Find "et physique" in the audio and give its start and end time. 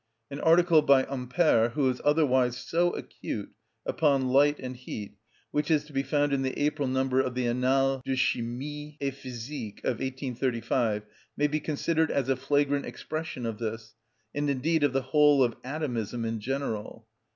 8.99-9.79